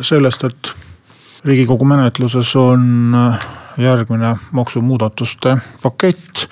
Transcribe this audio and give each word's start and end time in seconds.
sellest, 0.00 0.44
et 0.44 0.74
riigikogu 1.44 1.84
menetluses 1.84 2.56
on 2.56 3.14
äh, 3.14 3.46
järgmine 3.78 4.36
maksumuudatuste 4.52 5.56
pakett. 5.82 6.46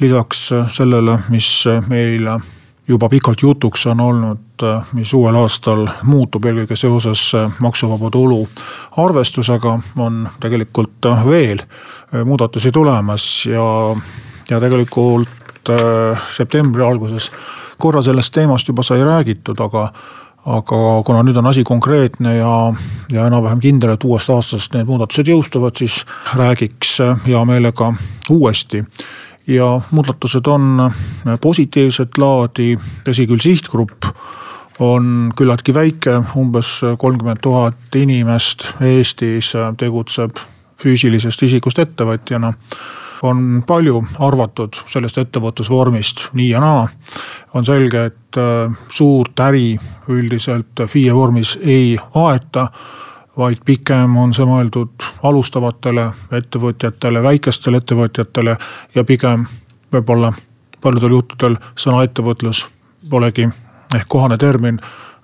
lisaks 0.00 0.52
äh, 0.52 0.68
sellele, 0.68 1.18
mis 1.28 1.64
meil 1.88 2.28
juba 2.88 3.08
pikalt 3.08 3.42
jutuks 3.42 3.86
on 3.86 4.00
olnud, 4.00 4.62
mis 4.92 5.14
uuel 5.14 5.36
aastal 5.36 5.86
muutub 6.02 6.44
eelkõige 6.44 6.76
seoses 6.76 7.32
maksuvaba 7.58 8.10
tulu 8.10 8.48
arvestusega, 8.96 9.78
on 9.98 10.28
tegelikult 10.40 11.06
veel 11.24 11.62
muudatusi 12.24 12.72
tulemas 12.72 13.46
ja, 13.46 13.62
ja 14.50 14.60
tegelikult 14.60 15.70
septembri 16.34 16.82
alguses 16.82 17.30
korra 17.80 18.02
sellest 18.02 18.34
teemast 18.34 18.68
juba 18.68 18.82
sai 18.82 19.04
räägitud, 19.04 19.60
aga 19.60 19.88
aga 20.46 20.78
kuna 21.06 21.22
nüüd 21.26 21.36
on 21.36 21.48
asi 21.50 21.64
konkreetne 21.66 22.36
ja, 22.38 22.52
ja 23.12 23.26
enam-vähem 23.28 23.60
kindel, 23.60 23.94
et 23.94 24.04
uuest 24.04 24.30
aastast 24.32 24.74
need 24.74 24.88
muudatused 24.88 25.28
jõustuvad, 25.28 25.76
siis 25.76 26.00
räägiks 26.38 26.98
hea 27.26 27.42
meelega 27.48 27.92
uuesti. 28.30 28.84
ja 29.46 29.80
muudatused 29.90 30.46
on 30.46 30.90
positiivset 31.40 32.18
laadi, 32.18 32.76
tõsi 33.04 33.26
küll, 33.26 33.42
sihtgrupp 33.42 34.06
on 34.80 35.32
küllaltki 35.36 35.74
väike, 35.74 36.20
umbes 36.36 36.80
kolmkümmend 36.98 37.42
tuhat 37.42 37.96
inimest 37.96 38.64
Eestis 38.80 39.52
tegutseb 39.76 40.38
füüsilisest 40.80 41.42
isikust 41.42 41.78
ettevõtjana 41.82 42.54
on 43.22 43.62
palju 43.66 44.04
arvatud 44.18 44.80
sellest 44.86 45.18
ettevõtlusvormist 45.18 46.30
nii 46.32 46.48
ja 46.50 46.60
naa. 46.60 46.88
on 47.54 47.64
selge, 47.64 48.04
et 48.04 48.36
äh, 48.38 48.72
suurt 48.88 49.40
äri 49.40 49.78
üldiselt 50.08 50.86
FIE 50.86 51.14
vormis 51.14 51.58
ei 51.62 51.98
aeta 52.14 52.68
vaid 53.36 53.62
pigem 53.64 54.16
on 54.16 54.34
see 54.34 54.44
mõeldud 54.44 55.04
alustavatele 55.22 56.10
ettevõtjatele, 56.32 57.22
väikestele 57.22 57.80
ettevõtjatele 57.80 58.56
ja 58.94 59.04
pigem 59.04 59.46
võib-olla 59.92 60.32
paljudel 60.80 61.16
juhtudel 61.16 61.56
sõna 61.74 62.04
ettevõtlus 62.04 62.66
polegi 63.10 63.48
ehk 63.94 64.08
kohane 64.08 64.36
termin, 64.38 64.78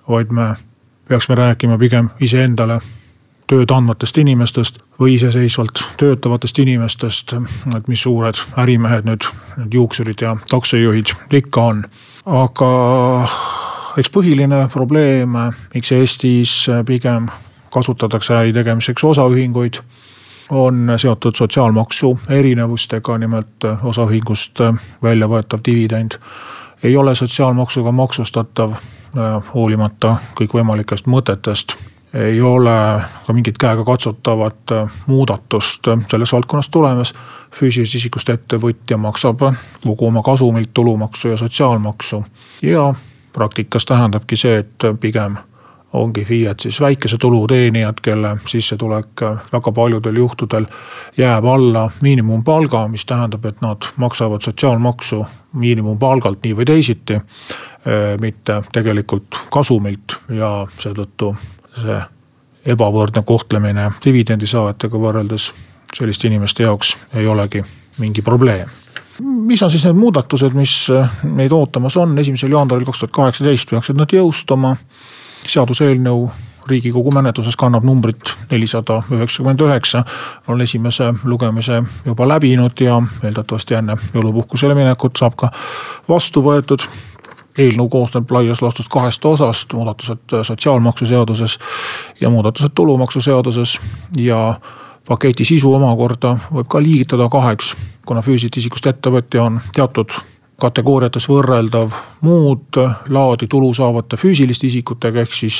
vaid 0.09 0.31
me 0.31 0.53
peaksime 1.07 1.35
rääkima 1.35 1.77
pigem 1.77 2.09
iseendale 2.19 2.79
tööd 3.47 3.71
andvatest 3.71 4.17
inimestest 4.17 4.79
või 4.99 5.15
iseseisvalt 5.15 5.83
töötavatest 5.97 6.59
inimestest. 6.59 7.33
et 7.77 7.87
mis 7.87 8.01
suured 8.01 8.35
ärimehed 8.57 9.05
nüüd, 9.07 9.27
need 9.57 9.73
juuksurid 9.73 10.21
ja 10.21 10.35
taksojuhid 10.49 11.13
ikka 11.31 11.61
on. 11.61 11.85
aga 12.25 12.71
eks 13.97 14.11
põhiline 14.11 14.67
probleem, 14.73 15.37
miks 15.73 15.91
Eestis 15.91 16.67
pigem 16.85 17.27
kasutatakse 17.73 18.33
äri 18.33 18.53
tegemiseks 18.53 19.03
osaühinguid 19.03 19.81
on 20.49 20.93
seotud 20.97 21.35
sotsiaalmaksu 21.35 22.19
erinevustega, 22.29 23.17
nimelt 23.17 23.65
osaühingust 23.83 24.59
välja 25.03 25.27
võetav 25.27 25.59
dividend 25.65 26.19
ei 26.83 26.97
ole 26.97 27.15
sotsiaalmaksuga 27.15 27.91
maksustatav 27.91 28.73
hoolimata 29.53 30.17
kõikvõimalikest 30.37 31.07
mõtetest 31.07 31.77
ei 32.13 32.41
ole 32.41 33.01
ka 33.27 33.33
mingit 33.33 33.57
käegakatsutavat 33.57 34.71
äh, 34.71 34.91
muudatust 35.07 35.87
äh, 35.87 35.99
selles 36.11 36.33
valdkonnas 36.33 36.69
tulemas. 36.69 37.13
füüsilisest 37.57 37.95
isikust 37.95 38.29
ettevõtja 38.29 38.97
maksab 38.99 39.39
kogu 39.83 40.07
oma 40.07 40.21
kasumilt 40.21 40.73
tulumaksu 40.73 41.29
ja 41.29 41.37
sotsiaalmaksu 41.37 42.23
ja 42.61 42.93
praktikas 43.33 43.85
tähendabki 43.85 44.35
see, 44.35 44.57
et 44.57 44.83
pigem 44.99 45.37
ongi 45.93 46.25
FIE-d 46.25 46.59
siis 46.59 46.81
väikese 46.81 47.17
tulu 47.17 47.47
teenijad, 47.47 48.01
kelle 48.01 48.35
sissetulek 48.45 49.23
väga 49.53 49.71
paljudel 49.71 50.15
juhtudel 50.15 50.65
jääb 51.17 51.45
alla 51.45 51.89
miinimumpalga, 52.01 52.87
mis 52.87 53.05
tähendab, 53.05 53.45
et 53.45 53.61
nad 53.61 53.87
maksavad 53.95 54.41
sotsiaalmaksu 54.41 55.25
miinimumpalgalt 55.53 56.43
nii 56.43 56.57
või 56.57 56.65
teisiti. 56.65 57.21
Äh, 57.87 58.17
mitte 58.21 58.61
tegelikult 58.71 59.37
kasumilt 59.53 60.17
ja 60.29 60.67
seetõttu 60.79 61.35
see 61.81 62.01
ebavõrdne 62.73 63.23
kohtlemine 63.25 63.91
dividendisaajatega 64.03 64.99
võrreldes 64.99 65.51
selliste 65.93 66.27
inimeste 66.27 66.63
jaoks 66.63 66.95
ei 67.15 67.27
olegi 67.27 67.63
mingi 67.99 68.21
probleem. 68.21 68.67
mis 69.19 69.63
on 69.63 69.69
siis 69.69 69.85
need 69.85 69.95
muudatused, 69.97 70.53
mis 70.53 70.87
meid 71.23 71.51
ootamas 71.51 71.97
on, 71.97 72.17
esimesel 72.19 72.51
jaanuaril 72.51 72.85
kaks 72.85 72.99
tuhat 72.99 73.11
kaheksateist 73.11 73.69
peaksid 73.69 73.97
nad 73.97 74.13
jõustuma. 74.13 74.75
seaduseelnõu 75.47 76.29
riigikogu 76.67 77.11
menetluses 77.11 77.55
kannab 77.55 77.83
numbrit 77.87 78.33
nelisada 78.51 79.01
üheksakümmend 79.11 79.61
üheksa, 79.63 80.03
on 80.47 80.61
esimese 80.61 81.13
lugemise 81.23 81.83
juba 82.05 82.27
läbinud 82.27 82.81
ja 82.81 83.01
eeldatavasti 83.23 83.77
enne 83.79 83.95
jõulupuhkusele 84.13 84.75
minekut 84.75 85.17
saab 85.17 85.37
ka 85.39 85.51
vastu 86.09 86.43
võetud 86.43 86.83
eelnõu 87.57 87.89
koosneb 87.89 88.31
laias 88.31 88.61
laastus 88.61 88.89
kahest 88.89 89.25
osast, 89.25 89.73
muudatused 89.73 90.37
sotsiaalmaksuseaduses 90.43 91.57
ja 92.21 92.29
muudatused 92.29 92.75
tulumaksuseaduses 92.75 93.79
ja 94.17 94.59
paketi 95.07 95.45
sisu 95.47 95.73
omakorda 95.73 96.35
võib 96.51 96.67
ka 96.69 96.81
liigitada 96.83 97.29
kaheks, 97.31 97.75
kuna 98.05 98.21
füüsilisest 98.21 98.63
isikust 98.63 98.89
ettevõtja 98.91 99.43
on 99.43 99.61
teatud 99.75 100.13
kategooriates 100.61 101.27
võrreldav 101.29 101.93
muud 102.25 102.79
laadi 103.13 103.47
tulu 103.49 103.69
saavate 103.77 104.17
füüsiliste 104.17 104.67
isikutega, 104.67 105.21
ehk 105.21 105.33
siis 105.33 105.59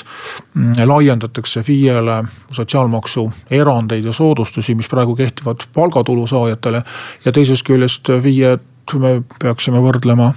mm, 0.54 0.82
laiendatakse 0.90 1.62
FIE-le 1.66 2.24
sotsiaalmaksu 2.54 3.28
erandeid 3.60 4.06
ja 4.10 4.14
soodustusi, 4.16 4.76
mis 4.76 4.90
praegu 4.90 5.16
kehtivad 5.16 5.68
palgatulu 5.74 6.28
saajatele. 6.28 6.82
ja 7.26 7.32
teisest 7.32 7.66
küljest 7.68 8.10
FIE-d 8.10 9.00
me 9.00 9.22
peaksime 9.42 9.82
võrdlema 9.84 10.34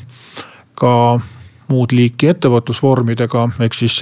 ka 0.76 0.92
muud 1.70 1.94
liiki 1.94 2.32
ettevõtlusvormidega, 2.34 3.48
ehk 3.64 3.74
siis 3.78 4.00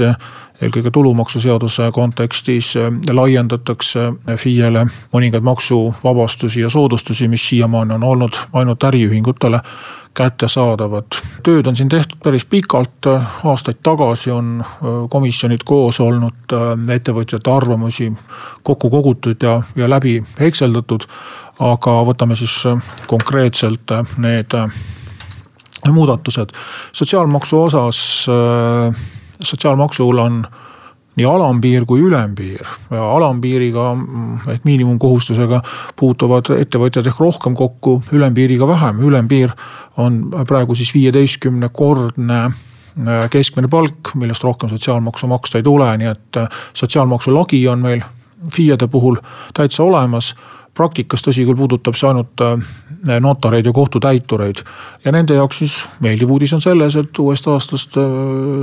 eelkõige 0.62 0.90
tulumaksuseaduse 0.90 1.90
kontekstis 1.94 2.72
eh, 2.76 2.90
laiendatakse 3.12 4.12
FIE-le 4.36 4.84
mõningaid 5.14 5.46
maksuvabastusi 5.46 6.64
ja 6.64 6.70
soodustusi, 6.70 7.28
mis 7.28 7.48
siiamaani 7.48 7.94
on 7.94 8.04
olnud 8.04 8.40
ainult 8.52 8.84
äriühingutele 8.84 9.60
kättesaadavad. 10.18 11.20
tööd 11.42 11.66
on 11.66 11.76
siin 11.76 11.88
tehtud 11.88 12.18
päris 12.22 12.44
pikalt, 12.44 13.06
aastaid 13.44 13.78
tagasi 13.82 14.30
on 14.34 14.58
eh, 14.60 14.88
komisjonid 15.10 15.64
koos 15.64 16.00
olnud, 16.00 16.42
eh, 16.52 16.94
ettevõtjate 16.96 17.54
arvamusi 17.54 18.12
kokku 18.62 18.90
kogutud 18.90 19.42
ja, 19.42 19.62
ja 19.76 19.90
läbi 19.90 20.22
hekseldatud. 20.40 21.06
aga 21.58 21.92
võtame 22.06 22.36
siis 22.38 22.62
konkreetselt 23.06 23.90
need 24.16 24.54
muudatused. 25.90 26.48
sotsiaalmaksu 26.92 27.62
osas, 27.62 28.26
äh, 28.28 28.94
sotsiaalmaksul 29.40 30.18
on 30.18 30.46
nii 31.18 31.26
alampiir 31.26 31.84
kui 31.88 32.02
ülempiir 32.06 32.66
alampiiriga 32.94 33.90
ehk 34.54 34.66
miinimumkohustusega 34.68 35.60
puutuvad 35.98 36.52
ettevõtjad 36.54 37.08
ehk 37.10 37.18
rohkem 37.20 37.56
kokku, 37.58 38.02
ülempiiriga 38.12 38.68
vähem. 38.68 39.00
ülempiir 39.00 39.54
on 39.96 40.20
praegu 40.48 40.74
siis 40.74 40.94
viieteistkümnekordne 40.94 42.38
äh, 42.44 43.30
keskmine 43.30 43.68
palk, 43.68 44.14
millest 44.14 44.44
rohkem 44.44 44.70
sotsiaalmaksu 44.70 45.26
maksta 45.26 45.58
ei 45.58 45.66
tule, 45.66 45.90
nii 45.98 46.12
et 46.12 46.40
äh, 46.42 46.62
sotsiaalmaksu 46.72 47.34
lagi 47.34 47.66
on 47.68 47.82
meil 47.82 48.04
FIE-de 48.54 48.86
puhul 48.86 49.18
täitsa 49.54 49.82
olemas 49.82 50.34
praktikas, 50.78 51.24
tõsi 51.26 51.44
küll, 51.46 51.58
puudutab 51.58 51.96
see 51.98 52.10
ainult 52.10 52.44
äh, 52.44 52.54
notareid 53.20 53.66
ja 53.66 53.74
kohtutäitureid. 53.74 54.62
ja 55.04 55.12
nende 55.12 55.38
jaoks 55.38 55.64
siis 55.64 55.80
meeldiv 56.04 56.30
uudis 56.30 56.54
on 56.54 56.62
selles, 56.64 56.96
et 56.96 57.18
uuest 57.18 57.50
aastast 57.50 57.98
äh, 57.98 58.06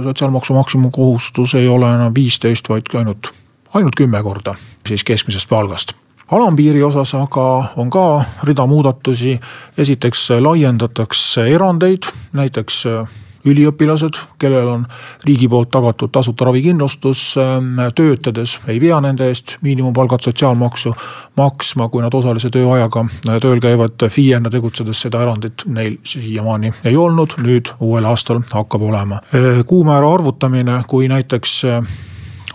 sotsiaalmaksu 0.07 0.57
maksimumkohustus 0.57 1.55
ei 1.59 1.67
ole 1.67 1.91
enam 1.93 2.15
viisteist, 2.15 2.69
vaid 2.69 2.89
ainult, 2.95 3.33
ainult 3.73 3.99
kümme 3.99 4.23
korda 4.23 4.55
siis 4.87 5.03
keskmisest 5.03 5.49
palgast 5.49 5.95
alampiiri 6.31 6.81
osas 6.83 7.13
aga 7.15 7.45
on 7.77 7.89
ka 7.89 8.23
rida 8.43 8.65
muudatusi. 8.65 9.39
esiteks 9.77 10.29
laiendatakse 10.39 11.47
erandeid, 11.47 12.09
näiteks 12.33 12.85
äh, 12.85 13.07
üliõpilased, 13.45 14.17
kellel 14.41 14.69
on 14.69 14.85
riigi 15.25 15.47
poolt 15.49 15.69
tagatud 15.73 16.11
tasuta 16.13 16.47
ravikindlustus, 16.49 17.21
ähm, 17.41 17.77
töötades 17.95 18.57
ei 18.67 18.79
pea 18.81 18.99
nende 19.03 19.27
eest 19.29 19.57
miinimumpalgalt 19.65 20.25
sotsiaalmaksu 20.25 20.93
maksma, 21.37 21.89
kui 21.89 22.03
nad 22.05 22.13
osalise 22.13 22.49
tööajaga 22.53 23.05
äh, 23.05 23.37
tööl 23.43 23.61
käivad. 23.63 24.07
FIE-na 24.11 24.49
tegutsedes 24.53 25.05
seda 25.05 25.21
erandit 25.25 25.67
neil 25.71 25.99
siiamaani 26.05 26.73
ei 26.85 26.97
olnud, 26.97 27.37
nüüd 27.45 27.73
uuel 27.79 28.09
aastal 28.09 28.41
hakkab 28.51 28.89
olema. 28.89 29.21
Äh, 29.35 29.61
kuumäära 29.67 30.13
arvutamine, 30.17 30.81
kui 30.87 31.09
näiteks 31.11 31.55
äh, 31.69 31.95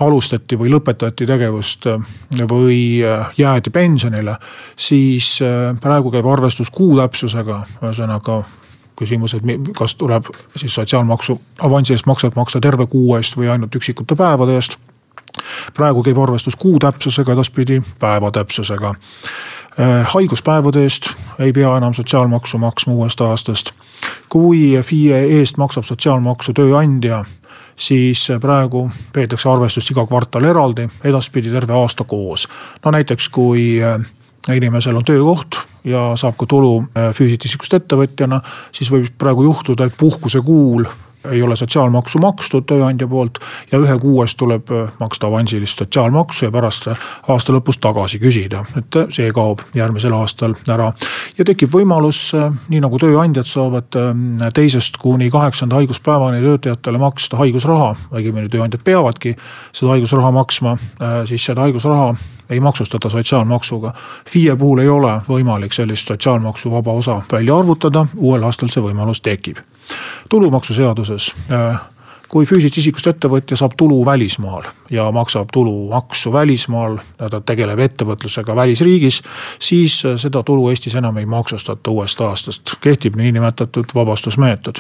alustati 0.01 0.57
või 0.57 0.71
lõpetati 0.73 1.27
tegevust 1.29 1.85
või 2.49 3.03
jäädi 3.37 3.69
pensionile, 3.71 4.39
siis 4.73 5.35
praegu 5.83 6.09
käib 6.15 6.25
arvestus 6.25 6.71
kuu 6.73 6.95
täpsusega, 6.97 7.59
ühesõnaga 7.83 8.39
küsimus, 9.01 9.35
et 9.35 9.73
kas 9.77 9.95
tuleb 9.99 10.29
siis 10.57 10.75
sotsiaalmaksu 10.75 11.41
avansilist 11.67 12.07
makset 12.07 12.37
maksta 12.37 12.61
terve 12.61 12.87
kuu 12.87 13.17
eest 13.17 13.39
või 13.39 13.51
ainult 13.53 13.75
üksikute 13.75 14.17
päevade 14.17 14.59
eest. 14.61 14.77
praegu 15.75 16.03
käib 16.03 16.19
arvestus 16.19 16.57
kuu 16.57 16.79
täpsusega, 16.79 17.33
edaspidi 17.33 17.83
päeva 17.99 18.31
täpsusega. 18.31 18.95
Äh, 19.81 20.07
haiguspäevade 20.15 20.83
eest 20.83 21.13
ei 21.39 21.53
pea 21.53 21.77
enam 21.77 21.95
sotsiaalmaksu 21.95 22.59
maksma 22.59 22.93
uuest 22.93 23.21
aastast. 23.21 23.73
kui 24.29 24.79
FIE 24.83 25.21
eest 25.41 25.57
maksab 25.57 25.85
sotsiaalmaksu 25.85 26.53
tööandja 26.53 27.25
siis 27.81 28.29
praegu 28.41 28.91
peetakse 29.13 29.49
arvestust 29.49 29.91
iga 29.91 30.05
kvartal 30.07 30.45
eraldi, 30.45 30.89
edaspidi 31.05 31.51
terve 31.51 31.73
aasta 31.73 32.05
koos. 32.05 32.49
no 32.85 32.91
näiteks, 32.91 33.29
kui 33.29 33.83
äh, 33.83 34.01
inimesel 34.49 34.97
on 34.97 35.05
töökoht 35.05 35.61
ja 35.85 36.11
saab 36.17 36.37
ka 36.41 36.49
tulu 36.49 36.73
äh, 36.81 37.11
füüsilisest 37.17 37.51
isikust 37.51 37.77
ettevõtjana, 37.81 38.41
siis 38.73 38.91
võib 38.93 39.13
praegu 39.19 39.45
juhtuda, 39.49 39.89
et 39.89 39.97
puhkusekuul 40.01 40.89
ei 41.31 41.43
ole 41.43 41.57
sotsiaalmaksu 41.57 42.19
makstud 42.23 42.67
tööandja 42.69 43.09
poolt 43.09 43.39
ja 43.73 43.79
ühe 43.79 43.97
kuu 44.01 44.23
eest 44.25 44.39
tuleb 44.41 44.73
äh, 44.73 44.89
maksta 45.01 45.27
avansilist 45.27 45.79
sotsiaalmaksu 45.83 46.47
ja 46.47 46.51
pärast 46.55 46.89
aasta 47.29 47.53
lõpus 47.53 47.81
tagasi 47.81 48.19
küsida. 48.23 48.65
et 48.79 49.01
see 49.13 49.31
kaob 49.33 49.63
järgmisel 49.75 50.15
aastal 50.17 50.55
ära 50.69 50.93
ja 51.39 51.45
tekib 51.45 51.73
võimalus, 51.75 52.23
äh, 52.35 52.51
nii 52.69 52.81
nagu 52.81 52.99
tööandjad 52.99 53.49
saavad 53.49 54.01
teisest 54.55 54.97
kuni 54.97 55.31
kaheksanda 55.31 55.81
haiguspäevani 55.81 56.43
töötajatele 56.43 56.99
maksta 56.99 57.37
haigusraha, 57.41 57.95
õigemini 58.13 58.49
tööandjad 58.49 58.85
peavadki 58.85 59.37
seda 59.73 59.95
haigusraha 59.95 60.31
maksma, 60.35 60.77
siis 61.29 61.45
seda 61.45 61.67
haigusraha 61.67 62.15
ei 62.51 62.61
maksustata 62.61 63.09
sotsiaalmaksuga. 63.09 63.93
FIE 64.29 64.57
puhul 64.57 64.79
ei 64.79 64.89
ole 64.89 65.13
võimalik 65.29 65.73
sellist 65.73 66.09
sotsiaalmaksuvaba 66.09 66.93
osa 66.93 67.21
välja 67.33 67.59
arvutada, 67.59 68.07
uuel 68.17 68.43
aastal 68.43 68.73
see 68.73 68.83
võimalus 68.83 69.23
tekib. 69.23 69.63
Tulumaksuseaduses 70.29 71.35
äh, 71.51 71.81
kui 72.31 72.47
füüsilisest 72.47 72.79
isikust 72.79 73.09
ettevõtja 73.11 73.59
saab 73.59 73.75
tulu 73.77 74.05
välismaal 74.07 74.69
ja 74.91 75.09
maksab 75.13 75.51
tulumaksu 75.53 76.33
välismaal 76.33 76.99
ta 77.19 77.41
tegeleb 77.41 77.79
ettevõtlusega 77.79 78.57
välisriigis, 78.57 79.23
siis 79.59 79.99
seda 80.17 80.43
tulu 80.47 80.69
Eestis 80.71 80.95
enam 80.95 81.19
ei 81.19 81.27
maksustata 81.27 81.91
uuest 81.91 82.21
aastast. 82.21 82.77
kehtib 82.81 83.17
niinimetatud 83.17 83.95
vabastusmeetod. 83.95 84.79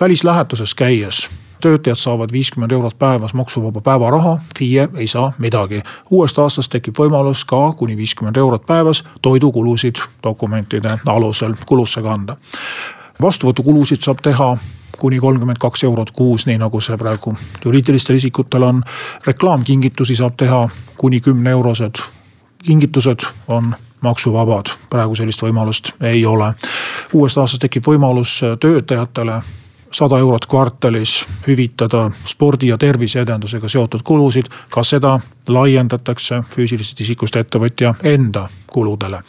välislähetuses 0.00 0.74
käies 0.74 1.28
töötajad 1.60 1.96
saavad 1.96 2.32
viiskümmend 2.32 2.72
eurot 2.72 2.98
päevas 2.98 3.34
maksuvaba 3.34 3.80
päevaraha, 3.80 4.38
FIE 4.58 4.88
ei 4.96 5.06
saa 5.06 5.32
midagi. 5.38 5.82
uuest 6.10 6.38
aastast 6.38 6.70
tekib 6.70 6.94
võimalus 6.98 7.44
ka 7.46 7.72
kuni 7.72 7.96
viiskümmend 7.96 8.36
eurot 8.36 8.66
päevas 8.66 9.04
toidukulusid 9.22 9.96
dokumentide 10.22 10.98
alusel 11.06 11.54
kulusse 11.66 12.02
kanda. 12.02 12.36
Vastuvõtukulusid 13.22 14.02
saab 14.02 14.22
teha 14.22 14.56
kuni 14.98 15.18
kolmkümmend 15.18 15.58
kaks 15.60 15.84
eurot 15.84 16.10
kuus, 16.10 16.46
nii 16.46 16.58
nagu 16.58 16.80
see 16.80 16.96
praegu 16.96 17.34
juriidilistel 17.64 18.16
isikutel 18.16 18.62
on. 18.62 18.82
reklaamkingitusi 19.26 20.16
saab 20.16 20.36
teha 20.36 20.68
kuni 20.96 21.20
kümne 21.20 21.50
eurosed. 21.50 21.94
kingitused 22.64 23.26
on 23.48 23.74
maksuvabad, 24.00 24.66
praegu 24.90 25.14
sellist 25.14 25.42
võimalust 25.42 25.92
ei 26.00 26.26
ole. 26.26 26.54
uuest 27.12 27.38
aastast 27.38 27.60
tekib 27.60 27.86
võimalus 27.86 28.40
töötajatele 28.60 29.42
sada 29.94 30.18
eurot 30.18 30.46
kvartalis 30.46 31.24
hüvitada 31.46 32.10
spordi 32.24 32.68
ja 32.68 32.78
terviseedendusega 32.78 33.68
seotud 33.68 34.02
kulusid. 34.04 34.46
ka 34.70 34.82
seda 34.82 35.20
laiendatakse 35.48 36.42
füüsilisest 36.56 37.00
isikust 37.00 37.36
ettevõtja 37.36 37.94
enda 38.02 38.48
kuludele. 38.66 39.22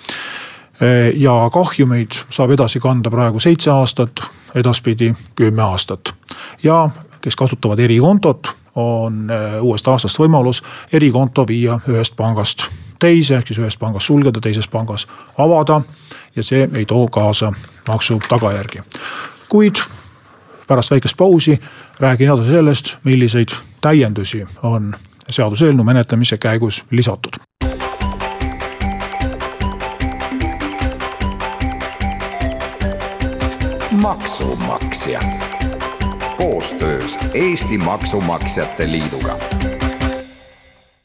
Ja 1.16 1.50
kahjumeid 1.54 2.18
saab 2.30 2.52
edasi 2.52 2.80
kanda 2.84 3.10
praegu 3.10 3.40
seitse 3.40 3.72
aastat, 3.72 4.20
edaspidi 4.56 5.14
kümme 5.36 5.62
aastat. 5.62 6.14
ja 6.64 6.90
kes 7.22 7.36
kasutavad 7.36 7.80
erikontot, 7.80 8.52
on 8.76 9.32
eh, 9.32 9.62
uuest 9.62 9.88
aastast 9.88 10.20
võimalus 10.20 10.62
erikonto 10.94 11.46
viia 11.48 11.80
ühest 11.90 12.16
pangast 12.16 12.68
teise, 13.00 13.38
ehk 13.38 13.48
siis 13.48 13.60
ühest 13.64 13.80
pangast 13.80 14.12
sulgeda, 14.12 14.42
teises 14.42 14.68
pangas 14.68 15.08
avada 15.38 15.82
ja 16.36 16.44
see 16.44 16.68
ei 16.74 16.86
too 16.86 17.08
kaasa 17.08 17.54
maksu 17.88 18.20
tagajärgi. 18.30 18.84
kuid 19.50 19.82
pärast 20.68 20.92
väikest 20.92 21.18
pausi 21.18 21.60
räägin 22.00 22.30
edasi 22.30 22.52
sellest, 22.52 22.98
milliseid 23.04 23.56
täiendusi 23.82 24.46
on 24.64 24.94
seaduseelnõu 25.30 25.84
menetlemise 25.84 26.38
käigus 26.38 26.84
lisatud. 26.92 27.45
Maksumaksja 34.06 35.20
koostöös 36.38 37.18
Eesti 37.34 37.78
Maksumaksjate 37.78 38.92
Liiduga. 38.92 39.38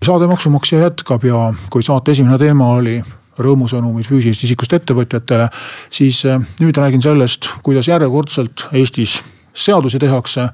saade 0.06 0.26
Maksumaksja 0.26 0.78
jätkab 0.78 1.24
ja 1.24 1.54
kui 1.70 1.82
saate 1.82 2.10
esimene 2.10 2.38
teema 2.38 2.66
oli 2.74 2.98
rõõmusõnumid 3.38 4.04
füüsilisest 4.04 4.44
isikust 4.44 4.76
ettevõtjatele, 4.76 5.48
siis 5.90 6.24
eh, 6.28 6.36
nüüd 6.60 6.76
räägin 6.76 7.00
sellest, 7.02 7.48
kuidas 7.62 7.88
järjekordselt 7.88 8.66
Eestis 8.72 9.22
seadusi 9.54 9.98
tehakse 9.98 10.48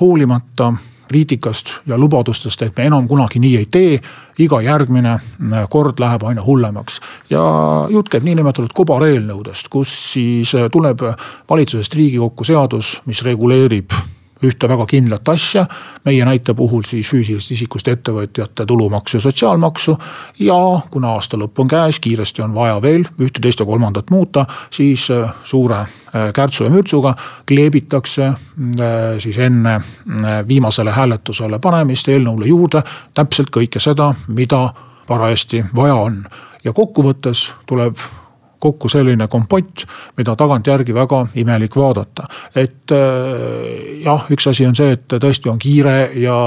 hoolimata 0.00 0.72
kriitikast 1.08 1.74
ja 1.86 1.98
lubadustest, 1.98 2.62
et 2.62 2.76
me 2.76 2.88
enam 2.90 3.08
kunagi 3.08 3.42
nii 3.42 3.56
ei 3.56 3.66
tee. 3.66 4.00
iga 4.38 4.58
järgmine 4.60 5.12
äh, 5.14 5.68
kord 5.70 6.00
läheb 6.00 6.24
aina 6.26 6.42
hullemaks 6.42 7.00
ja 7.30 7.42
jutt 7.90 8.08
käib 8.10 8.24
niinimetatud 8.26 8.72
kobareelnõudest, 8.74 9.68
kus 9.70 9.92
siis 10.12 10.54
äh, 10.54 10.66
tuleb 10.72 11.06
valitsusest 11.50 11.94
riigikokku 11.94 12.44
seadus, 12.44 13.00
mis 13.06 13.22
reguleerib 13.22 13.94
ühte 14.42 14.68
väga 14.68 14.86
kindlat 14.86 15.28
asja. 15.28 15.66
meie 16.04 16.24
näite 16.24 16.54
puhul 16.54 16.82
siis 16.86 17.10
füüsilisest 17.10 17.52
isikust 17.52 17.88
ettevõtjate 17.88 18.66
tulumaksu 18.66 19.16
ja 19.16 19.20
sotsiaalmaksu. 19.20 19.96
ja 20.38 20.80
kuna 20.90 21.12
aasta 21.14 21.36
lõpp 21.36 21.58
on 21.58 21.68
käes, 21.68 22.00
kiiresti 22.00 22.42
on 22.42 22.54
vaja 22.54 22.82
veel 22.82 23.04
ühte, 23.18 23.40
teist 23.40 23.60
ja 23.60 23.66
kolmandat 23.66 24.10
muuta, 24.10 24.46
siis 24.70 25.10
äh, 25.10 25.32
suure 25.44 25.78
äh, 25.78 26.32
kärtsu 26.34 26.64
ja 26.64 26.70
mürtsuga 26.70 27.14
kleebitakse 27.46 28.24
äh, 28.24 28.36
siis 29.18 29.38
enne 29.38 29.80
viimasele 30.48 30.92
hääletusele 30.92 31.58
panemist 31.58 32.08
eelnõule 32.08 32.46
juurde 32.46 32.82
täpselt 33.14 33.50
kõike 33.50 33.80
seda, 33.80 34.14
mida 34.28 34.68
parajasti 35.06 35.64
vaja 35.74 35.94
on. 35.94 36.24
ja 36.64 36.72
kokkuvõttes 36.72 37.52
tuleb 37.66 37.96
kokku 38.64 38.88
selline 38.92 39.28
kompott, 39.30 39.84
mida 40.18 40.34
tagantjärgi 40.38 40.94
väga 40.96 41.20
imelik 41.40 41.76
vaadata. 41.76 42.26
et 42.56 42.92
äh, 42.92 44.00
jah, 44.04 44.26
üks 44.30 44.48
asi 44.50 44.66
on 44.66 44.76
see, 44.76 44.96
et 44.96 45.16
tõesti 45.20 45.52
on 45.52 45.60
kiire 45.60 46.10
ja, 46.20 46.38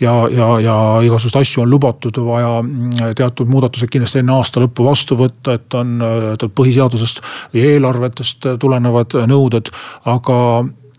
ja, 0.00 0.14
ja, 0.32 0.48
ja 0.64 0.76
igasuguseid 1.04 1.40
asju 1.42 1.64
on 1.66 1.70
lubatud 1.70 2.20
vaja 2.26 2.54
mm, 2.62 3.14
teatud 3.18 3.50
muudatused 3.52 3.92
kindlasti 3.92 4.22
enne 4.22 4.36
aasta 4.36 4.62
lõppu 4.64 4.86
vastu 4.88 5.18
võtta, 5.18 5.56
et 5.58 5.78
on 5.78 5.98
teatud 6.02 6.54
põhiseadusest 6.58 7.22
või 7.54 7.66
eelarvetest 7.74 8.52
tulenevad 8.60 9.18
nõuded. 9.28 9.72
aga 10.04 10.38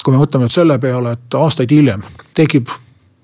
kui 0.03 0.13
me 0.13 0.19
mõtleme 0.19 0.47
nüüd 0.47 0.53
selle 0.53 0.77
peale, 0.83 1.15
et 1.15 1.37
aastaid 1.39 1.71
hiljem 1.71 2.03
tekib 2.35 2.71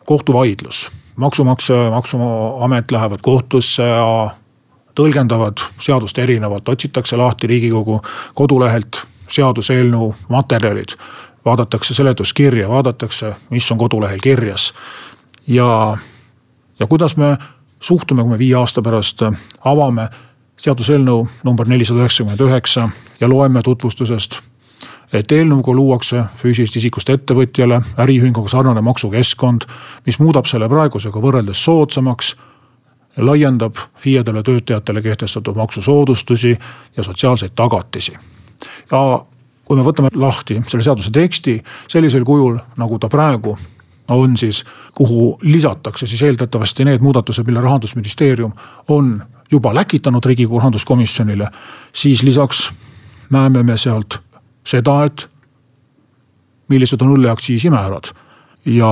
kohtuvaidlus 0.09 0.87
maksumaksja, 1.19 1.89
maksuamet 1.91 2.91
lähevad 2.91 3.19
kohtusse 3.21 3.83
ja 3.83 4.29
tõlgendavad 4.95 5.63
seadust 5.79 6.17
erinevalt, 6.17 6.69
otsitakse 6.69 7.17
lahti 7.17 7.47
riigikogu 7.47 8.01
kodulehelt 8.35 9.03
seaduseelnõu 9.29 10.13
materjalid. 10.29 10.95
vaadatakse 11.45 11.93
seletuskirja, 11.93 12.69
vaadatakse, 12.69 13.33
mis 13.49 13.71
on 13.71 13.77
kodulehel 13.77 14.19
kirjas. 14.19 14.73
ja, 15.47 15.97
ja 16.79 16.87
kuidas 16.87 17.17
me 17.17 17.37
suhtume, 17.79 18.21
kui 18.21 18.31
me 18.31 18.37
viie 18.37 18.55
aasta 18.55 18.81
pärast 18.81 19.21
avame 19.65 20.09
seaduseelnõu 20.57 21.27
number 21.43 21.67
nelisada 21.67 21.99
üheksakümmend 21.99 22.39
üheksa 22.39 22.89
ja 23.21 23.29
loeme 23.29 23.61
tutvustusest 23.61 24.39
et 25.13 25.31
eelnõuga 25.31 25.73
luuakse 25.73 26.23
füüsilisest 26.37 26.77
isikust 26.77 27.09
ettevõtjale 27.09 27.81
äriühinguga 27.97 28.49
sarnane 28.51 28.81
maksukeskkond, 28.85 29.65
mis 30.05 30.19
muudab 30.19 30.45
selle 30.45 30.69
praegusega 30.69 31.21
võrreldes 31.21 31.63
soodsamaks 31.65 32.35
laiendab 33.19 33.75
FIE-dele 33.97 34.43
töötajatele 34.43 35.01
kehtestatud 35.01 35.55
maksusoodustusi 35.55 36.57
ja 36.97 37.03
sotsiaalseid 37.03 37.51
tagatisi. 37.55 38.13
ja 38.91 39.25
kui 39.65 39.77
me 39.77 39.83
võtame 39.83 40.09
lahti 40.15 40.61
selle 40.67 40.83
seaduse 40.83 41.11
teksti 41.11 41.59
sellisel 41.87 42.23
kujul, 42.25 42.57
nagu 42.77 42.99
ta 42.99 43.09
praegu 43.09 43.57
on 44.09 44.37
siis, 44.37 44.63
kuhu 44.95 45.37
lisatakse 45.41 46.07
siis 46.07 46.21
eeldatavasti 46.21 46.85
need 46.85 47.01
muudatused, 47.01 47.45
mille 47.45 47.61
rahandusministeerium 47.61 48.53
on 48.87 49.19
juba 49.51 49.73
läkitanud 49.75 50.25
riigikogu 50.25 50.59
rahanduskomisjonile. 50.59 51.47
siis 51.93 52.23
lisaks 52.23 52.71
näeme 53.29 53.63
me 53.63 53.77
sealt 53.77 54.19
seda, 54.65 55.03
et 55.03 55.29
millised 56.67 57.01
on 57.01 57.13
õlleaktsiisimäärad 57.17 58.11
ja 58.65 58.91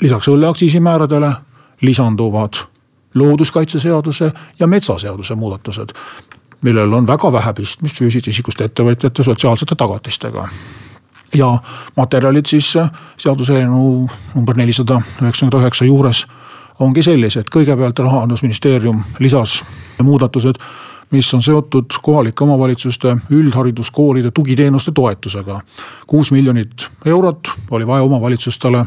lisaks 0.00 0.28
õlleaktsiisimääradele 0.28 1.32
lisanduvad 1.80 2.71
looduskaitseseaduse 3.14 4.32
ja 4.58 4.66
metsaseaduse 4.66 5.34
muudatused 5.34 5.92
millel 6.62 6.92
on 6.92 7.06
väga 7.06 7.32
vähe 7.32 7.52
pistmist 7.52 7.98
füüsilisest 7.98 8.28
isikust 8.28 8.60
ettevõtjate 8.60 9.22
sotsiaalsete 9.22 9.74
tagatistega 9.74 10.48
ja 11.34 11.58
materjalid 11.96 12.46
siis 12.46 12.76
äh, 12.76 12.90
seaduseelnõu 13.16 14.06
number 14.34 14.56
nelisada 14.56 15.00
üheksakümmend 15.22 15.58
üheksa 15.60 15.88
juures 15.88 16.26
ongi 16.80 17.02
sellised, 17.04 17.50
kõigepealt 17.52 17.98
rahandusministeerium 18.02 19.02
lisas 19.20 19.60
muudatused, 20.02 20.58
mis 21.12 21.28
on 21.36 21.42
seotud 21.44 21.94
kohalike 22.02 22.44
omavalitsuste 22.44 23.16
üldhariduskoolide 23.30 24.30
tugiteenuste 24.30 24.92
toetusega. 24.92 25.60
kuus 26.06 26.30
miljonit 26.32 26.88
eurot 27.04 27.52
oli 27.70 27.86
vaja 27.86 28.02
omavalitsustele 28.02 28.84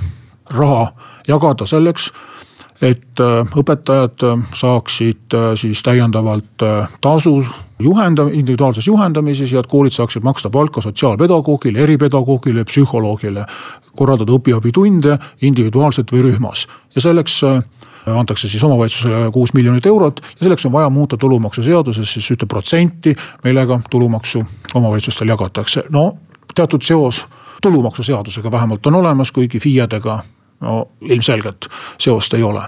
raha 0.49 0.87
jagada 1.27 1.65
selleks 1.65 2.11
et 2.81 3.19
äh, 3.19 3.55
õpetajad 3.55 4.23
äh, 4.27 4.41
saaksid 4.55 5.33
äh, 5.33 5.53
siis 5.55 5.83
täiendavalt 5.83 6.63
tasu 7.01 7.37
juhenda-, 7.79 8.27
individuaalses 8.31 8.87
juhendamises 8.87 9.51
ja 9.51 9.63
et 9.63 9.69
koolid 9.71 9.95
saaksid 9.95 10.23
maksta 10.23 10.49
palka 10.49 10.81
sotsiaalpedagoogile, 10.81 11.79
eripedagoogile, 11.83 12.65
psühholoogile. 12.65 13.45
korraldada 13.95 14.33
õpiabitunde 14.35 15.17
individuaalselt 15.41 16.11
või 16.11 16.25
rühmas 16.25 16.65
ja 16.95 17.01
selleks 17.01 17.37
antakse 18.05 18.49
siis 18.49 18.63
omavalitsusele 18.63 19.31
kuus 19.31 19.53
miljonit 19.53 19.85
eurot 19.85 20.19
ja 20.19 20.43
selleks 20.43 20.65
on 20.65 20.71
vaja 20.71 20.89
muuta 20.89 21.17
tulumaksuseaduses 21.17 22.13
siis 22.13 22.27
ühte 22.31 22.45
protsenti, 22.45 23.15
millega 23.43 23.79
tulumaksu 23.89 24.43
omavalitsustele 24.73 25.31
jagatakse. 25.31 25.83
no 25.89 26.17
teatud 26.55 26.81
seos 26.81 27.25
tulumaksuseadusega 27.61 28.51
vähemalt 28.51 28.85
on 28.85 28.95
olemas, 28.95 29.31
kuigi 29.31 29.59
FIE-dega 29.59 30.19
no 30.65 30.87
ilmselgelt 31.01 31.69
seost 31.97 32.33
ei 32.33 32.43
ole. 32.43 32.65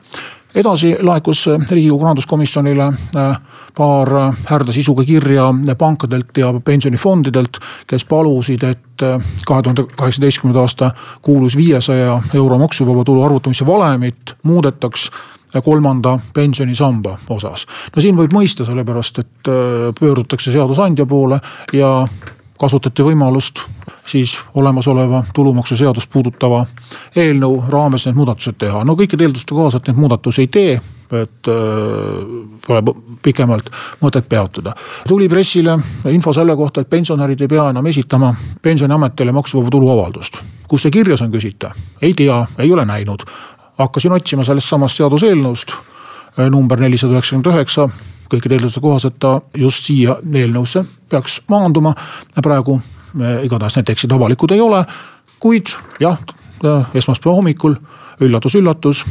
edasi 0.55 0.95
laekus 1.01 1.45
riigikogu 1.69 2.03
rahanduskomisjonile 2.03 2.87
äh, 3.15 3.39
paar 3.77 4.09
härda 4.45 4.73
sisuga 4.73 5.03
kirja 5.05 5.51
pankadelt 5.77 6.37
ja 6.37 6.53
pensionifondidelt, 6.65 7.59
kes 7.87 8.05
palusid, 8.05 8.63
et 8.63 9.03
äh, 9.03 9.21
kahe 9.45 9.61
tuhande 9.61 9.85
kaheksateistkümnenda 9.95 10.63
aasta 10.65 10.91
kuulus 11.21 11.57
viiesaja 11.57 12.21
euro 12.33 12.57
maksuvaba 12.57 13.03
tulu 13.03 13.23
arvutamise 13.23 13.65
valemit 13.65 14.37
muudetaks 14.43 15.11
kolmanda 15.63 16.19
pensionisamba 16.33 17.17
osas. 17.29 17.65
no 17.95 18.01
siin 18.01 18.17
võib 18.17 18.33
mõista, 18.33 18.65
sellepärast 18.65 19.19
et 19.19 19.51
äh, 19.51 19.93
pöördutakse 19.99 20.51
seadusandja 20.51 21.05
poole 21.05 21.39
ja 21.73 22.07
kasutati 22.57 23.03
võimalust 23.03 23.63
siis 24.07 24.43
olemasoleva 24.55 25.23
tulumaksuseadust 25.33 26.11
puudutava 26.13 26.65
eelnõu 27.15 27.63
raames 27.69 28.05
need 28.05 28.15
muudatused 28.15 28.57
teha. 28.57 28.83
no 28.83 28.95
kõikide 28.95 29.27
eelduste 29.27 29.55
kohaselt 29.55 29.87
neid 29.87 29.99
muudatusi 29.99 30.45
ei 30.45 30.47
tee, 30.47 30.75
et 31.21 31.49
äh, 31.51 31.57
pole 32.67 32.95
pikemalt 33.23 33.69
mõtet 34.01 34.29
peatuda. 34.29 34.75
tuli 35.07 35.29
pressile 35.29 35.77
info 36.11 36.33
selle 36.33 36.55
kohta, 36.55 36.81
et 36.81 36.89
pensionärid 36.89 37.41
ei 37.41 37.47
pea 37.47 37.69
enam 37.69 37.85
esitama 37.85 38.33
pensioniametile 38.61 39.31
maksuvaba 39.31 39.69
tulu 39.69 39.91
avaldust. 39.91 40.39
kus 40.67 40.81
see 40.81 40.91
kirjas 40.91 41.21
on, 41.21 41.31
küsite? 41.31 41.71
ei 42.01 42.13
tea, 42.13 42.45
ei 42.57 42.71
ole 42.73 42.85
näinud. 42.85 43.25
hakkasin 43.77 44.11
otsima 44.11 44.43
sellest 44.43 44.69
samast 44.69 44.95
seaduseelnõust 44.95 45.75
äh, 45.75 46.49
number 46.49 46.79
nelisada 46.79 47.13
üheksakümmend 47.13 47.53
üheksa 47.53 47.89
kõikide 48.31 48.57
eelduste 48.57 48.83
kohaselt 48.83 49.19
ta 49.19 49.37
just 49.57 49.87
siia 49.87 50.17
eelnõusse 50.21 50.85
peaks 51.09 51.41
maanduma. 51.49 51.93
praegu 52.43 52.81
igatahes 53.43 53.75
need 53.77 53.85
tekstid 53.85 54.11
avalikud 54.11 54.51
ei 54.51 54.61
ole. 54.61 54.85
kuid 55.39 55.69
jah, 55.99 56.17
esmaspäeva 56.93 57.35
hommikul 57.35 57.75
üllatus-üllatus 58.21 59.05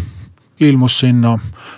ilmus 0.60 0.98
sinna 1.02 1.34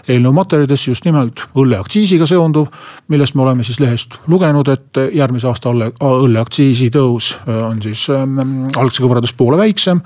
eelnõu 0.09 0.33
materjalidesse 0.37 0.93
just 0.93 1.07
nimelt 1.07 1.43
õlleaktsiisiga 1.59 2.27
seonduv, 2.31 2.69
millest 3.11 3.35
me 3.35 3.43
oleme 3.43 3.67
siis 3.67 3.81
lehest 3.83 4.21
lugenud, 4.31 4.69
et 4.71 5.01
järgmise 5.15 5.49
aasta 5.51 5.73
õlleaktsiisi 5.73 6.91
tõus 6.95 7.33
on 7.49 7.83
siis 7.83 8.07
algsega 8.13 9.11
võrreldes 9.11 9.35
poole 9.37 9.59
väiksem 9.59 10.03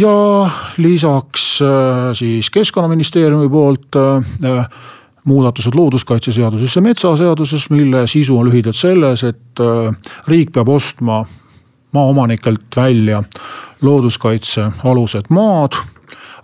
ja 0.00 0.14
lisaks 0.80 1.58
siis 2.18 2.50
keskkonnaministeeriumi 2.50 3.50
poolt 3.52 4.00
muudatused 5.24 5.74
looduskaitseseaduses 5.74 6.76
ja 6.76 6.82
metsaseaduses, 6.82 7.70
mille 7.70 8.06
sisu 8.06 8.38
on 8.38 8.48
lühidalt 8.50 8.76
selles, 8.76 9.24
et 9.24 9.60
äh, 9.60 10.12
riik 10.28 10.52
peab 10.52 10.68
ostma 10.68 11.24
maaomanikelt 11.94 12.76
välja 12.76 13.22
looduskaitsealused 13.82 15.30
maad 15.30 15.78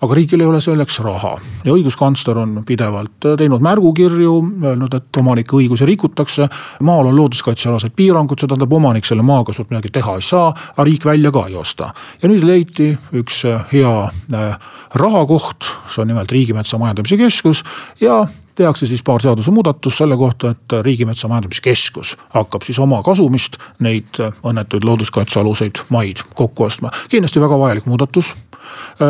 aga 0.00 0.16
riigil 0.16 0.40
ei 0.40 0.48
ole 0.48 0.60
selleks 0.64 0.98
raha 1.04 1.34
ja 1.64 1.74
õiguskantsler 1.74 2.38
on 2.40 2.60
pidevalt 2.66 3.28
teinud 3.38 3.62
märgukirju, 3.64 4.32
öelnud, 4.64 4.94
et 4.96 5.20
omanike 5.20 5.56
õigusi 5.58 5.88
rikutakse. 5.88 6.48
maal 6.86 7.10
on 7.10 7.16
looduskaitsealased 7.16 7.92
piirangud, 7.96 8.40
see 8.40 8.48
tähendab, 8.48 8.72
omanik 8.72 9.08
selle 9.08 9.24
maaga 9.26 9.52
suurt 9.52 9.70
midagi 9.72 9.92
teha 9.92 10.16
ei 10.16 10.24
saa, 10.24 10.48
aga 10.72 10.86
riik 10.88 11.04
välja 11.04 11.32
ka 11.32 11.46
ei 11.48 11.56
osta. 11.56 11.92
ja 12.22 12.32
nüüd 12.32 12.46
leiti 12.46 12.90
üks 13.20 13.44
hea 13.72 13.94
äh, 14.08 14.70
rahakoht, 14.94 15.68
see 15.92 16.02
on 16.02 16.14
nimelt 16.14 16.32
Riigimetsa 16.32 16.78
Majandamise 16.78 17.20
Keskus 17.20 17.64
ja 18.00 18.24
tehakse 18.60 18.86
siis 18.86 19.02
paar 19.02 19.22
seadusemuudatust 19.22 20.02
selle 20.02 20.16
kohta, 20.20 20.50
et 20.52 20.74
Riigimetsa 20.84 21.28
Majandamiskeskus 21.28 22.16
hakkab 22.34 22.64
siis 22.66 22.78
oma 22.82 23.00
kasumist 23.02 23.56
neid 23.80 24.20
õnnetuid 24.20 24.84
looduskaitsealuseid 24.84 25.84
maid 25.94 26.20
kokku 26.36 26.66
ostma. 26.68 26.90
kindlasti 27.08 27.40
väga 27.40 27.58
vajalik 27.58 27.86
muudatus. 27.86 28.34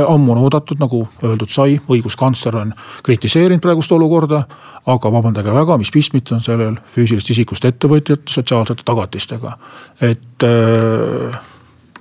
ammu 0.09 0.33
on 0.33 0.39
oodatud, 0.39 0.79
nagu 0.81 1.09
öeldud 1.25 1.51
sai, 1.51 1.81
õiguskantsler 1.91 2.57
on 2.57 2.75
kritiseerinud 3.03 3.63
praegust 3.63 3.93
olukorda. 3.93 4.43
aga 4.87 5.13
vabandage 5.13 5.55
väga, 5.55 5.79
mis 5.79 5.91
pistmit 5.91 6.33
on 6.33 6.41
sellel 6.41 6.77
füüsilisest 6.87 7.31
isikust 7.31 7.65
ettevõtjate 7.65 8.31
sotsiaalsete 8.31 8.83
tagatistega. 8.85 9.57
et 10.01 10.47
äh, 10.47 11.41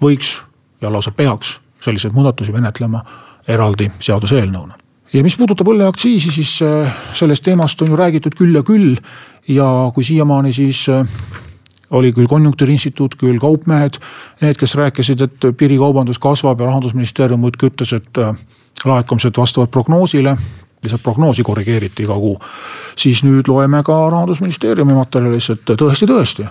võiks 0.02 0.42
ja 0.82 0.94
lausa 0.94 1.12
peaks 1.12 1.60
selliseid 1.82 2.14
muudatusi 2.14 2.52
menetlema 2.52 3.02
eraldi 3.48 3.92
seaduseelnõuna 4.00 4.89
ja 5.14 5.24
mis 5.26 5.38
puudutab 5.38 5.72
õlleaktsiisi, 5.72 6.32
siis 6.32 6.60
äh, 6.66 6.96
sellest 7.18 7.44
teemast 7.46 7.82
on 7.82 7.94
ju 7.94 8.00
räägitud 8.00 8.38
küll 8.38 8.56
ja 8.56 8.64
küll. 8.64 8.98
ja 9.50 9.66
kui 9.94 10.04
siiamaani 10.04 10.54
siis 10.54 10.90
äh, 10.90 11.06
oli 11.90 12.12
küll 12.14 12.28
konjunktuuriinstituut, 12.30 13.16
küll 13.18 13.40
kaupmehed, 13.42 13.98
need, 14.42 14.58
kes 14.58 14.76
rääkisid, 14.78 15.22
et 15.26 15.48
piirikaubandus 15.58 16.20
kasvab 16.22 16.60
ja 16.60 16.70
rahandusministeerium 16.70 17.40
muudkui 17.40 17.72
ütles, 17.72 17.94
et 17.98 18.18
äh, 18.22 18.36
laekumised 18.86 19.38
vastavad 19.38 19.72
prognoosile 19.74 20.38
lihtsalt 20.84 21.04
prognoosi 21.04 21.44
korrigeeriti 21.44 22.04
iga 22.04 22.16
kuu. 22.16 22.40
siis 22.96 23.24
nüüd 23.24 23.48
loeme 23.48 23.84
ka 23.84 23.96
rahandusministeeriumi 24.10 24.94
materjalis, 24.94 25.50
et 25.50 25.66
tõesti, 25.66 26.08
tõesti 26.08 26.46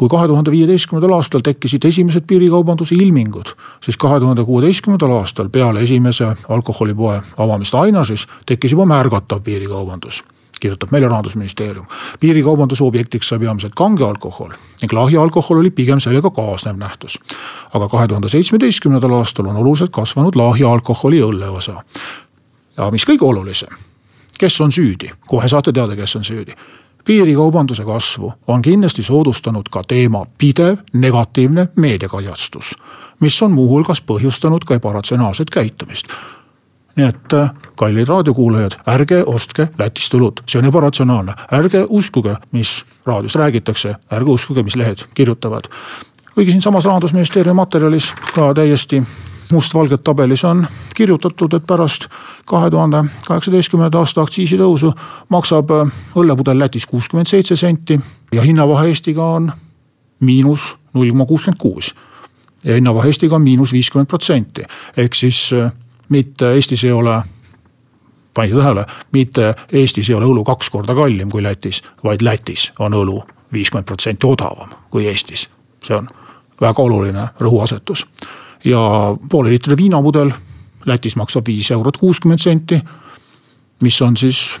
kui 0.00 0.08
kahe 0.08 0.26
tuhande 0.26 0.50
viieteistkümnendal 0.50 1.12
aastal 1.12 1.42
tekkisid 1.44 1.84
esimesed 1.84 2.24
piirikaubanduse 2.26 2.94
ilmingud, 2.94 3.52
siis 3.84 3.96
kahe 4.00 4.20
tuhande 4.20 4.44
kuueteistkümnendal 4.48 5.12
aastal 5.12 5.48
peale 5.52 5.82
esimese 5.84 6.30
alkoholipoe 6.48 7.20
avamist 7.36 7.74
Ainažis 7.74 8.24
tekkis 8.46 8.72
juba 8.72 8.86
märgatav 8.88 9.42
piirikaubandus 9.44 10.22
kirjutab 10.60 10.90
meile 10.92 11.08
rahandusministeerium. 11.08 11.86
piirikaubanduse 12.20 12.84
objektiks 12.84 13.28
sai 13.28 13.38
peamiselt 13.38 13.72
kange 13.76 14.04
alkohol 14.04 14.50
ning 14.82 14.92
lahja 14.92 15.22
alkohol 15.22 15.60
oli 15.60 15.70
pigem 15.70 16.00
sellega 16.00 16.30
kaasnev 16.30 16.76
nähtus. 16.76 17.18
aga 17.74 17.88
kahe 17.88 18.08
tuhande 18.08 18.28
seitsmeteistkümnendal 18.28 19.12
aastal 19.20 19.46
on 19.46 19.56
oluliselt 19.56 19.90
kasvanud 19.92 20.36
lahja 20.36 20.72
alkoholi 20.72 21.20
õlle 21.20 21.48
osa. 21.48 21.84
ja 22.76 22.90
mis 22.90 23.04
kõige 23.04 23.24
olulisem, 23.24 23.76
kes 24.38 24.60
on 24.60 24.72
süüdi, 24.72 25.12
kohe 25.26 25.48
saate 25.48 25.72
teada, 25.72 25.96
kes 25.96 26.16
on 26.16 26.24
süüdi 26.24 26.56
piirikaubanduse 27.04 27.84
kasvu 27.84 28.32
on 28.46 28.62
kindlasti 28.62 29.02
soodustanud 29.02 29.68
ka 29.70 29.82
teema 29.88 30.26
pidev 30.38 30.76
negatiivne 30.92 31.68
meediakajastus, 31.76 32.74
mis 33.20 33.42
on 33.42 33.52
muuhulgas 33.52 34.02
põhjustanud 34.02 34.64
ka 34.66 34.74
ebaratsionaalset 34.74 35.50
käitumist. 35.50 36.06
Nii 36.96 37.06
et 37.06 37.32
äh, 37.34 37.50
kallid 37.78 38.08
raadiokuulajad, 38.08 38.80
ärge 38.90 39.22
ostke 39.26 39.68
Lätist 39.78 40.14
õlut, 40.14 40.42
see 40.46 40.58
on 40.58 40.66
ebaratsionaalne, 40.68 41.36
ärge 41.54 41.84
uskuge, 41.88 42.34
mis 42.52 42.84
raadios 43.06 43.38
räägitakse, 43.38 43.94
ärge 44.12 44.30
uskuge, 44.30 44.62
mis 44.62 44.76
lehed 44.76 45.06
kirjutavad. 45.14 45.70
kuigi 46.34 46.50
siinsamas 46.50 46.84
rahandusministeeriumi 46.84 47.56
materjalis 47.56 48.12
ka 48.34 48.54
täiesti 48.54 49.02
mustvalgelt 49.52 50.04
tabelis 50.04 50.44
on 50.44 50.66
kirjutatud, 50.94 51.52
et 51.52 51.66
pärast 51.66 52.06
kahe 52.44 52.70
tuhande 52.70 53.04
kaheksateistkümnenda 53.26 53.98
aasta 53.98 54.22
aktsiisitõusu 54.22 54.92
maksab 55.28 55.72
õllepudel 56.16 56.58
Lätis 56.58 56.86
kuuskümmend 56.86 57.26
seitse 57.26 57.56
senti 57.56 58.00
ja 58.32 58.42
hinnavahe 58.42 58.88
Eestiga 58.88 59.24
on 59.24 59.52
miinus 60.20 60.76
null 60.94 61.10
koma 61.10 61.26
kuuskümmend 61.26 61.58
kuus. 61.58 61.94
ja 62.64 62.74
hinnavahe 62.74 63.08
Eestiga 63.08 63.36
on 63.36 63.42
miinus 63.42 63.72
viiskümmend 63.72 64.08
protsenti, 64.08 64.62
ehk 64.96 65.14
siis 65.14 65.52
äh, 65.52 65.72
mitte 66.08 66.52
Eestis 66.54 66.84
ei 66.84 66.92
ole 66.92 67.22
panite 68.34 68.56
tähele, 68.56 68.86
mitte 69.12 69.54
Eestis 69.72 70.10
ei 70.10 70.14
ole 70.14 70.26
õlu 70.26 70.44
kaks 70.44 70.70
korda 70.70 70.94
kallim 70.94 71.30
kui 71.30 71.42
Lätis, 71.42 71.82
vaid 72.04 72.22
Lätis 72.22 72.72
on 72.78 72.94
õlu 72.94 73.22
viiskümmend 73.52 73.86
protsenti 73.86 74.26
odavam 74.26 74.70
kui 74.90 75.06
Eestis. 75.06 75.48
see 75.82 75.96
on 75.96 76.08
väga 76.60 76.82
oluline 76.82 77.28
rõhuasetus 77.40 78.06
ja 78.64 79.16
poole 79.30 79.50
liitri 79.50 79.76
viinapudel 79.76 80.30
Lätis 80.86 81.16
maksab 81.16 81.46
viis 81.46 81.70
eurot 81.70 81.96
kuuskümmend 81.96 82.40
senti. 82.40 82.80
mis 83.82 84.02
on 84.02 84.16
siis 84.16 84.60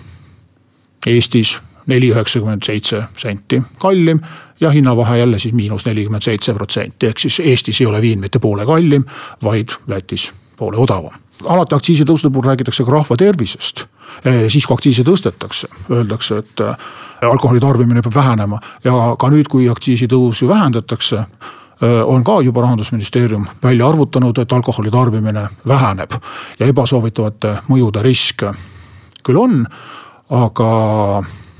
Eestis 1.06 1.58
neli 1.86 2.10
üheksakümmend 2.12 2.62
seitse 2.62 3.02
senti 3.16 3.62
kallim 3.78 4.20
ja 4.60 4.70
hinnavahe 4.70 5.18
jälle 5.18 5.38
siis 5.38 5.54
miinus 5.54 5.86
nelikümmend 5.86 6.22
seitse 6.22 6.54
protsenti, 6.54 7.06
ehk 7.06 7.18
siis 7.18 7.40
Eestis 7.40 7.80
ei 7.80 7.86
ole 7.86 8.02
viin 8.02 8.20
mitte 8.20 8.38
poole 8.38 8.66
kallim, 8.66 9.04
vaid 9.42 9.68
Lätis 9.86 10.32
poole 10.56 10.76
odavam 10.76 11.16
alati 11.44 11.74
aktsiisitõusude 11.74 12.32
puhul 12.32 12.50
räägitakse 12.50 12.84
ka 12.84 12.92
rahva 12.92 13.16
tervisest. 13.16 13.86
Eh, 14.24 14.48
siis 14.48 14.66
kui 14.66 14.74
aktsiise 14.74 15.04
tõstetakse, 15.06 15.70
öeldakse, 15.90 16.40
et 16.42 16.60
eh, 16.64 16.90
alkoholi 17.30 17.60
tarbimine 17.60 18.02
peab 18.02 18.14
vähenema 18.14 18.58
ja 18.84 19.14
ka 19.18 19.30
nüüd, 19.32 19.48
kui 19.48 19.68
aktsiisitõusu 19.70 20.48
vähendatakse 20.48 21.24
on 21.80 22.24
ka 22.24 22.40
juba 22.44 22.60
rahandusministeerium 22.60 23.46
välja 23.62 23.88
arvutanud, 23.88 24.38
et 24.38 24.52
alkoholi 24.52 24.90
tarbimine 24.90 25.46
väheneb 25.68 26.12
ja 26.58 26.66
ebasoovitavate 26.66 27.54
mõjude 27.68 28.02
risk 28.04 28.44
küll 29.24 29.38
on, 29.40 29.62
aga 30.30 30.72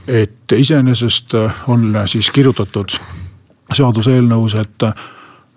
et 0.09 0.53
iseenesest 0.53 1.35
on 1.73 1.89
siis 2.07 2.29
kirjutatud 2.37 2.99
seaduseelnõus, 3.73 4.59
et 4.61 4.85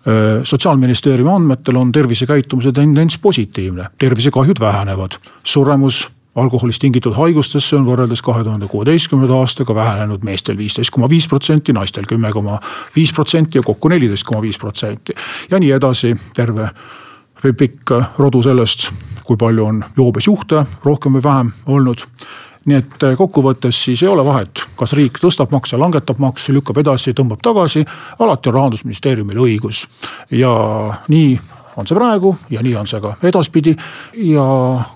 Äh, 0.08 0.44
sotsiaalministeeriumi 0.44 1.32
andmetel 1.32 1.76
on 1.76 1.92
tervisekäitumise 1.92 2.72
tendents 2.72 3.18
positiivne, 3.18 3.86
tervisekahjud 3.98 4.60
vähenevad, 4.60 5.12
suremus 5.44 6.10
alkoholist 6.36 6.82
tingitud 6.82 7.14
haigustesse 7.18 7.76
on 7.78 7.86
võrreldes 7.86 8.24
kahe 8.26 8.44
tuhande 8.44 8.68
kuueteistkümnenda 8.68 9.36
aastaga 9.38 9.76
vähenenud 9.76 10.24
meestel 10.26 10.58
viisteist 10.58 10.92
koma 10.94 11.10
viis 11.10 11.28
protsenti, 11.28 11.74
naistel 11.74 12.08
kümme 12.10 12.32
koma 12.32 12.60
viis 12.96 13.14
protsenti 13.14 13.58
ja 13.58 13.64
kokku 13.66 13.92
neliteist 13.94 14.26
koma 14.28 14.42
viis 14.42 14.60
protsenti. 14.60 15.14
ja 15.52 15.60
nii 15.60 15.72
edasi, 15.72 16.16
terve 16.34 16.70
pikk 17.44 17.92
rodu 18.18 18.42
sellest, 18.42 18.90
kui 19.24 19.38
palju 19.38 19.66
on 19.66 19.84
joobes 19.98 20.28
juhte 20.28 20.66
rohkem 20.84 21.20
või 21.20 21.24
vähem 21.24 21.54
olnud 21.66 22.08
nii 22.66 22.78
et 22.80 23.04
kokkuvõttes 23.18 23.76
siis 23.86 24.04
ei 24.04 24.08
ole 24.08 24.24
vahet, 24.26 24.62
kas 24.80 24.94
riik 24.96 25.18
tõstab 25.20 25.52
makse, 25.52 25.78
langetab 25.78 26.20
makse, 26.24 26.54
lükkab 26.56 26.78
edasi, 26.80 27.12
tõmbab 27.12 27.42
tagasi. 27.44 27.84
alati 28.20 28.50
on 28.50 28.56
rahandusministeeriumil 28.56 29.42
õigus 29.44 29.84
ja 30.32 30.54
nii 31.08 31.40
on 31.78 31.88
see 31.88 31.98
praegu 31.98 32.36
ja 32.50 32.62
nii 32.62 32.76
on 32.76 32.88
see 32.88 33.02
ka 33.02 33.16
edaspidi. 33.24 33.76
ja 34.14 34.46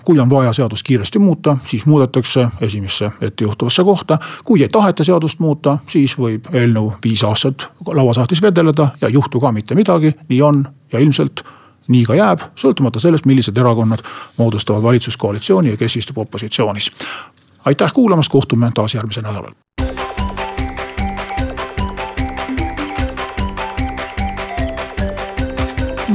kui 0.04 0.18
on 0.20 0.30
vaja 0.30 0.52
seadust 0.52 0.82
kiiresti 0.86 1.18
muuta, 1.18 1.56
siis 1.64 1.86
muudetakse 1.86 2.48
esimesse 2.60 3.10
ettejuhtuvasse 3.20 3.84
kohta. 3.84 4.18
kui 4.44 4.62
ei 4.62 4.68
taheta 4.68 5.04
seadust 5.04 5.38
muuta, 5.38 5.78
siis 5.86 6.18
võib 6.18 6.50
eelnõu 6.52 6.92
viis 7.04 7.24
aastat 7.24 7.70
lauasahtlis 7.86 8.42
vedeleda 8.42 8.88
ja 9.00 9.08
ei 9.08 9.14
juhtu 9.14 9.40
ka 9.40 9.52
mitte 9.52 9.74
midagi, 9.74 10.14
nii 10.28 10.42
on 10.42 10.66
ja 10.92 10.98
ilmselt 10.98 11.42
nii 11.88 12.04
ka 12.04 12.14
jääb, 12.14 12.40
sõltumata 12.56 13.00
sellest, 13.00 13.24
millised 13.24 13.56
erakonnad 13.56 14.04
moodustavad 14.36 14.82
valitsuskoalitsiooni 14.82 15.70
ja 15.70 15.76
kes 15.76 15.96
istub 15.96 16.18
opositsioonis 16.18 16.90
aitäh 17.64 17.92
kuulamast, 17.92 18.32
kohtume 18.32 18.70
taas 18.74 18.94
järgmisel 18.94 19.22
nädalal. 19.22 19.52